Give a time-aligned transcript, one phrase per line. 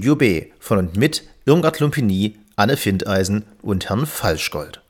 [0.00, 4.80] Studio B von und mit Irmgard Lumpini, Anne Findeisen und Herrn Falschgold.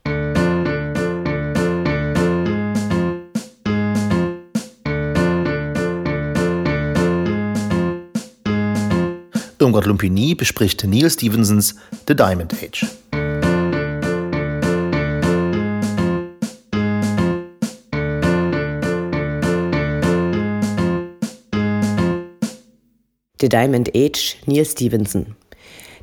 [9.58, 11.74] Irmgard Lumpini bespricht Neil Stevensons
[12.06, 12.86] The Diamond Age.
[23.40, 25.34] The Diamond Age, Neil Stevenson.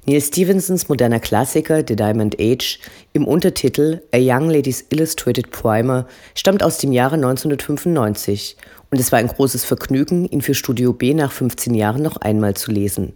[0.08, 2.80] Neil Stevensons moderner Klassiker The Diamond Age
[3.14, 8.58] im Untertitel A Young Lady's Illustrated Primer stammt aus dem Jahre 1995
[8.90, 12.56] und es war ein großes Vergnügen, ihn für Studio B nach 15 Jahren noch einmal
[12.56, 13.14] zu lesen.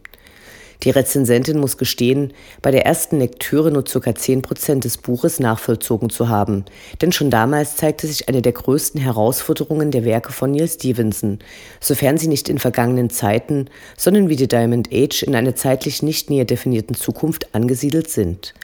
[0.84, 4.16] Die Rezensentin muss gestehen, bei der ersten Lektüre nur ca.
[4.16, 6.66] 10 Prozent des Buches nachvollzogen zu haben,
[7.02, 11.38] denn schon damals zeigte sich eine der größten Herausforderungen der Werke von Neil Stevenson,
[11.79, 13.65] sofern sie nicht in vergangenen Zeiten,
[13.96, 18.55] sondern wie die Diamond Age in einer zeitlich nicht näher definierten Zukunft angesiedelt sind.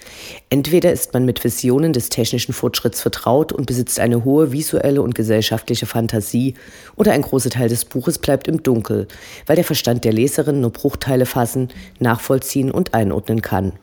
[0.49, 5.13] Entweder ist man mit Visionen des technischen Fortschritts vertraut und besitzt eine hohe visuelle und
[5.13, 6.55] gesellschaftliche Fantasie,
[6.95, 9.07] oder ein großer Teil des Buches bleibt im Dunkel,
[9.45, 11.69] weil der Verstand der Leserin nur Bruchteile fassen,
[12.07, 13.73] nachvollziehen und einordnen kann.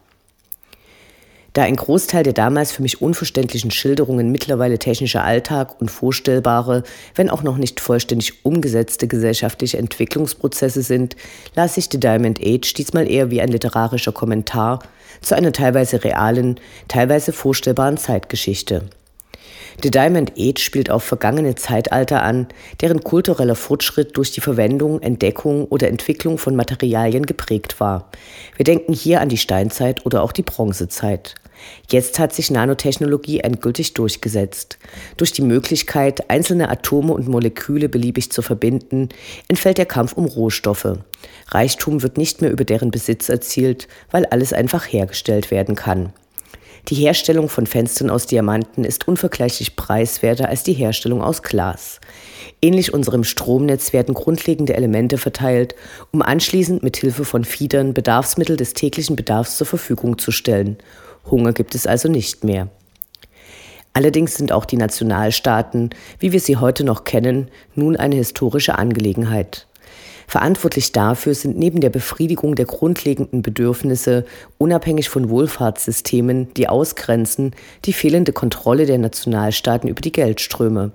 [1.53, 6.83] Da ein Großteil der damals für mich unverständlichen Schilderungen mittlerweile technischer Alltag und vorstellbare,
[7.15, 11.15] wenn auch noch nicht vollständig umgesetzte gesellschaftliche Entwicklungsprozesse sind,
[11.55, 14.81] las ich The Diamond Age diesmal eher wie ein literarischer Kommentar
[15.21, 18.89] zu einer teilweise realen, teilweise vorstellbaren Zeitgeschichte.
[19.83, 22.47] The Diamond Age spielt auf vergangene Zeitalter an,
[22.81, 28.11] deren kultureller Fortschritt durch die Verwendung, Entdeckung oder Entwicklung von Materialien geprägt war.
[28.57, 31.35] Wir denken hier an die Steinzeit oder auch die Bronzezeit.
[31.91, 34.79] Jetzt hat sich Nanotechnologie endgültig durchgesetzt.
[35.17, 39.09] Durch die Möglichkeit, einzelne Atome und Moleküle beliebig zu verbinden,
[39.49, 40.99] entfällt der Kampf um Rohstoffe.
[41.49, 46.13] Reichtum wird nicht mehr über deren Besitz erzielt, weil alles einfach hergestellt werden kann.
[46.89, 51.99] Die Herstellung von Fenstern aus Diamanten ist unvergleichlich preiswerter als die Herstellung aus Glas.
[52.61, 55.75] Ähnlich unserem Stromnetz werden grundlegende Elemente verteilt,
[56.13, 60.77] um anschließend mit Hilfe von Fiedern Bedarfsmittel des täglichen Bedarfs zur Verfügung zu stellen.
[61.31, 62.69] Hunger gibt es also nicht mehr.
[63.95, 69.67] Allerdings sind auch die Nationalstaaten, wie wir sie heute noch kennen, nun eine historische Angelegenheit.
[70.27, 74.25] Verantwortlich dafür sind neben der Befriedigung der grundlegenden Bedürfnisse
[74.59, 80.93] unabhängig von Wohlfahrtssystemen, die ausgrenzen, die fehlende Kontrolle der Nationalstaaten über die Geldströme.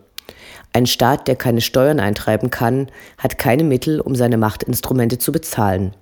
[0.73, 5.93] Ein Staat, der keine Steuern eintreiben kann, hat keine Mittel, um seine Machtinstrumente zu bezahlen.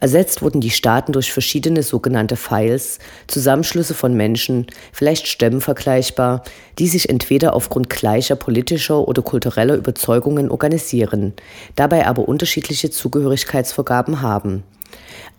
[0.00, 6.44] Ersetzt wurden die Staaten durch verschiedene sogenannte Files, Zusammenschlüsse von Menschen, vielleicht Stämmen vergleichbar,
[6.78, 11.34] die sich entweder aufgrund gleicher politischer oder kultureller Überzeugungen organisieren,
[11.74, 14.62] dabei aber unterschiedliche Zugehörigkeitsvorgaben haben.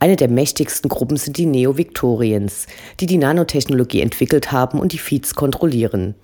[0.02, 2.68] Eine der mächtigsten Gruppen sind die Neo-Victorians,
[3.00, 6.16] die die Nanotechnologie entwickelt haben und die Feeds kontrollieren.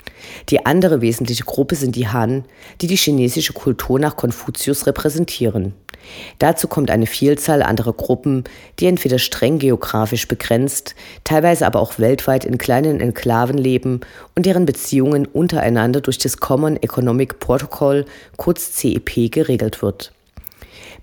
[0.49, 2.45] Die andere wesentliche Gruppe sind die Han,
[2.81, 5.73] die die chinesische Kultur nach Konfuzius repräsentieren.
[6.39, 8.43] Dazu kommt eine Vielzahl anderer Gruppen,
[8.79, 14.01] die entweder streng geografisch begrenzt, teilweise aber auch weltweit in kleinen Enklaven leben
[14.35, 18.05] und deren Beziehungen untereinander durch das Common Economic Protocol,
[18.37, 20.11] kurz CEP, geregelt wird.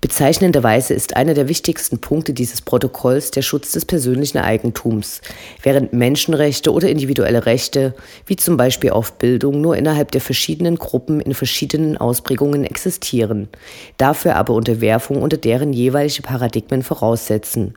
[0.03, 5.21] Bezeichnenderweise ist einer der wichtigsten Punkte dieses Protokolls der Schutz des persönlichen Eigentums,
[5.61, 11.21] während Menschenrechte oder individuelle Rechte, wie zum Beispiel auf Bildung, nur innerhalb der verschiedenen Gruppen
[11.21, 13.47] in verschiedenen Ausprägungen existieren,
[13.95, 17.75] dafür aber Unterwerfung unter deren jeweilige Paradigmen voraussetzen.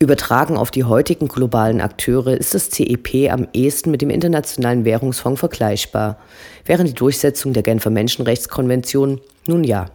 [0.00, 5.38] Übertragen auf die heutigen globalen Akteure ist das CEP am ehesten mit dem Internationalen Währungsfonds
[5.38, 6.18] vergleichbar,
[6.64, 9.86] während die Durchsetzung der Genfer Menschenrechtskonvention nun ja.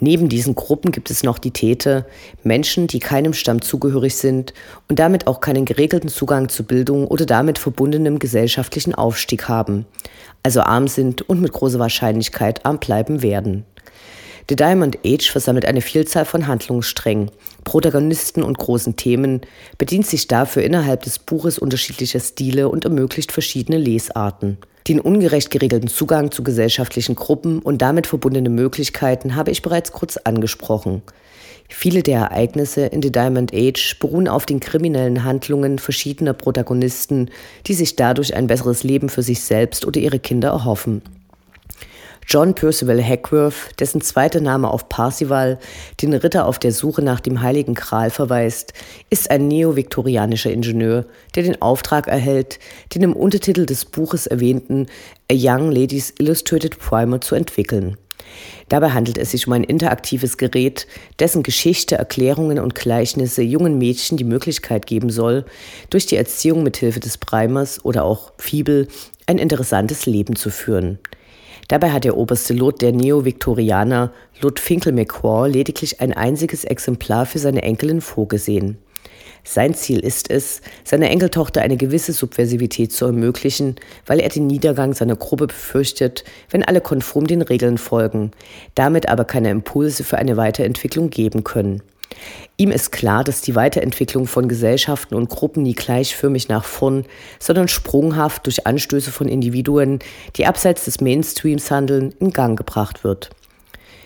[0.00, 2.06] Neben diesen Gruppen gibt es noch die Täter,
[2.42, 4.54] Menschen, die keinem Stamm zugehörig sind
[4.88, 9.84] und damit auch keinen geregelten Zugang zu Bildung oder damit verbundenem gesellschaftlichen Aufstieg haben,
[10.42, 13.66] also arm sind und mit großer Wahrscheinlichkeit arm bleiben werden.
[14.48, 17.30] The Diamond Age versammelt eine Vielzahl von Handlungssträngen,
[17.64, 19.42] Protagonisten und großen Themen,
[19.76, 24.58] bedient sich dafür innerhalb des Buches unterschiedlicher Stile und ermöglicht verschiedene Lesarten.
[24.88, 30.16] Den ungerecht geregelten Zugang zu gesellschaftlichen Gruppen und damit verbundene Möglichkeiten habe ich bereits kurz
[30.16, 31.02] angesprochen.
[31.68, 37.30] Viele der Ereignisse in The Diamond Age beruhen auf den kriminellen Handlungen verschiedener Protagonisten,
[37.66, 41.02] die sich dadurch ein besseres Leben für sich selbst oder ihre Kinder erhoffen.
[42.32, 45.58] John Percival Hackworth, dessen zweiter Name auf Parsival,
[46.00, 48.72] den Ritter auf der Suche nach dem Heiligen Gral verweist,
[49.10, 52.60] ist ein neoviktorianischer Ingenieur, der den Auftrag erhält,
[52.94, 54.86] den im Untertitel des Buches erwähnten
[55.28, 57.96] A Young Ladies Illustrated Primer zu entwickeln.
[58.68, 60.86] Dabei handelt es sich um ein interaktives Gerät,
[61.18, 65.46] dessen Geschichte, Erklärungen und Gleichnisse jungen Mädchen die Möglichkeit geben soll,
[65.90, 68.86] durch die Erziehung mit Hilfe des Primers oder auch Fibel
[69.26, 71.00] ein interessantes Leben zu führen.
[71.70, 77.62] Dabei hat der oberste Lot der Neo-Viktorianer, Lot Finkel-McCaw, lediglich ein einziges Exemplar für seine
[77.62, 78.78] Enkelin vorgesehen.
[79.44, 84.94] Sein Ziel ist es, seiner Enkeltochter eine gewisse Subversivität zu ermöglichen, weil er den Niedergang
[84.94, 88.32] seiner Gruppe befürchtet, wenn alle konform den Regeln folgen,
[88.74, 91.82] damit aber keine Impulse für eine Weiterentwicklung geben können.
[92.56, 97.06] Ihm ist klar, dass die Weiterentwicklung von Gesellschaften und Gruppen nie gleichförmig nach vorn,
[97.38, 100.00] sondern sprunghaft durch Anstöße von Individuen,
[100.36, 103.30] die abseits des Mainstreams handeln, in Gang gebracht wird.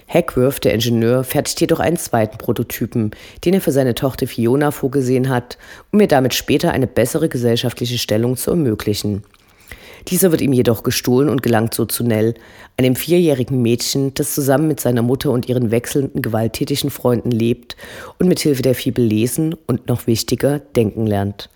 [0.06, 3.10] Hackworth, der Ingenieur, fertigt jedoch einen zweiten Prototypen,
[3.44, 5.58] den er für seine Tochter Fiona vorgesehen hat,
[5.92, 9.24] um ihr damit später eine bessere gesellschaftliche Stellung zu ermöglichen.
[10.08, 12.34] Dieser wird ihm jedoch gestohlen und gelangt so zu Nell,
[12.76, 17.76] einem vierjährigen Mädchen, das zusammen mit seiner Mutter und ihren wechselnden gewalttätigen Freunden lebt
[18.18, 21.48] und mit Hilfe der Fibel lesen und noch wichtiger denken lernt.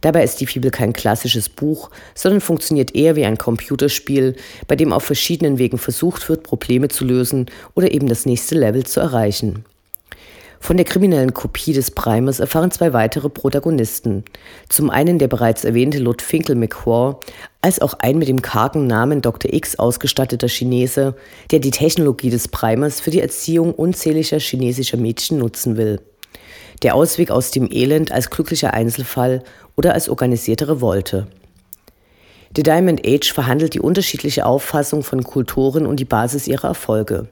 [0.00, 4.34] Dabei ist die Fibel kein klassisches Buch, sondern funktioniert eher wie ein Computerspiel,
[4.66, 8.84] bei dem auf verschiedenen Wegen versucht wird, Probleme zu lösen oder eben das nächste Level
[8.84, 9.64] zu erreichen.
[10.62, 14.24] Von der kriminellen Kopie des Primers erfahren zwei weitere Protagonisten.
[14.68, 17.18] Zum einen der bereits erwähnte Lord Finkel McQuarr,
[17.62, 19.52] als auch ein mit dem kargen Namen Dr.
[19.52, 21.16] X ausgestatteter Chinese,
[21.50, 25.98] der die Technologie des Primers für die Erziehung unzähliger chinesischer Mädchen nutzen will.
[26.82, 29.42] Der Ausweg aus dem Elend als glücklicher Einzelfall
[29.76, 31.26] oder als organisierte Revolte.
[32.54, 37.28] The Diamond Age verhandelt die unterschiedliche Auffassung von Kulturen und die Basis ihrer Erfolge.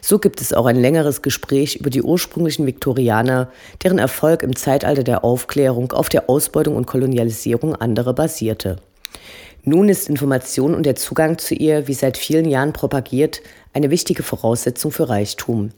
[0.00, 3.50] So gibt es auch ein längeres Gespräch über die ursprünglichen Viktorianer,
[3.82, 8.76] deren Erfolg im Zeitalter der Aufklärung auf der Ausbeutung und Kolonialisierung anderer basierte.
[9.64, 13.40] Nun ist Information und der Zugang zu ihr, wie seit vielen Jahren propagiert,
[13.72, 15.70] eine wichtige Voraussetzung für Reichtum.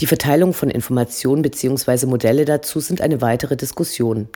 [0.00, 2.06] Die Verteilung von Informationen bzw.
[2.06, 4.28] Modelle dazu sind eine weitere Diskussion.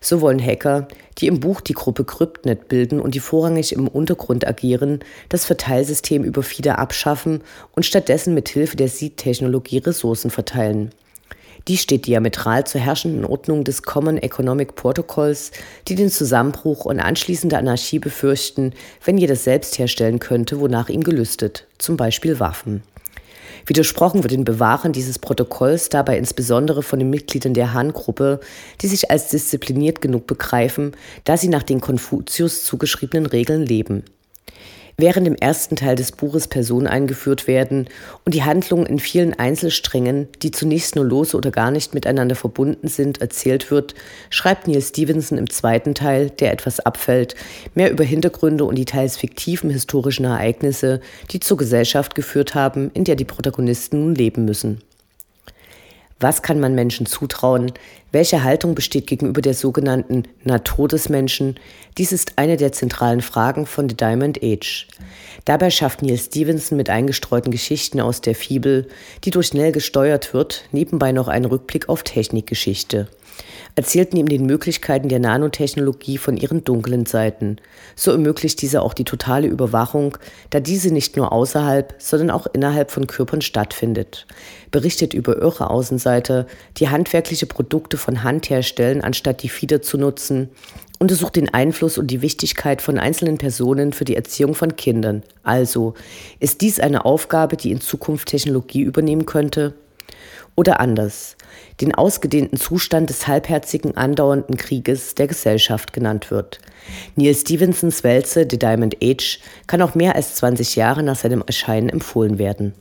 [0.00, 0.88] So wollen Hacker,
[1.18, 6.24] die im Buch die Gruppe CryptNet bilden und die vorrangig im Untergrund agieren, das Verteilsystem
[6.24, 7.42] über FIDA abschaffen
[7.76, 10.90] und stattdessen mit Hilfe der Seed-Technologie Ressourcen verteilen.
[11.68, 15.52] Die steht diametral zur herrschenden Ordnung des Common Economic Protocols,
[15.86, 18.72] die den Zusammenbruch und anschließende Anarchie befürchten,
[19.04, 22.82] wenn jeder selbst herstellen könnte, wonach ihm gelüstet, zum Beispiel Waffen.
[23.66, 28.40] Widersprochen wird den Bewahrern dieses Protokolls dabei insbesondere von den Mitgliedern der Han-Gruppe,
[28.80, 30.92] die sich als diszipliniert genug begreifen,
[31.24, 34.04] da sie nach den Konfuzius zugeschriebenen Regeln leben.
[34.98, 37.88] Während im ersten Teil des Buches Personen eingeführt werden
[38.24, 42.88] und die Handlungen in vielen Einzelsträngen, die zunächst nur lose oder gar nicht miteinander verbunden
[42.88, 43.94] sind, erzählt wird,
[44.30, 47.34] schreibt Neil Stevenson im zweiten Teil, der etwas abfällt,
[47.74, 51.00] mehr über Hintergründe und die teils fiktiven historischen Ereignisse,
[51.30, 54.82] die zur Gesellschaft geführt haben, in der die Protagonisten nun leben müssen.
[56.22, 57.72] Was kann man Menschen zutrauen?
[58.12, 61.58] Welche Haltung besteht gegenüber der sogenannten Natur des Menschen?
[61.98, 64.86] Dies ist eine der zentralen Fragen von The Diamond Age.
[65.46, 68.86] Dabei schafft Neil Stevenson mit eingestreuten Geschichten aus der Fibel,
[69.24, 73.08] die durch Nell gesteuert wird, nebenbei noch einen Rückblick auf Technikgeschichte
[73.74, 77.56] erzählt neben den Möglichkeiten der Nanotechnologie von ihren dunklen Seiten.
[77.96, 80.18] So ermöglicht diese auch die totale Überwachung,
[80.50, 84.26] da diese nicht nur außerhalb, sondern auch innerhalb von Körpern stattfindet.
[84.70, 86.46] Berichtet über irre Außenseiter,
[86.76, 90.50] die handwerkliche Produkte von Hand herstellen, anstatt die Fieder zu nutzen,
[90.98, 95.24] untersucht den Einfluss und die Wichtigkeit von einzelnen Personen für die Erziehung von Kindern.
[95.42, 95.94] Also,
[96.38, 99.74] ist dies eine Aufgabe, die in Zukunft Technologie übernehmen könnte?
[100.54, 101.36] Oder anders,
[101.80, 106.58] den ausgedehnten Zustand des halbherzigen andauernden Krieges der Gesellschaft genannt wird.
[107.16, 111.88] Neil Stevensons Wälze The Diamond Age kann auch mehr als 20 Jahre nach seinem Erscheinen
[111.88, 112.74] empfohlen werden.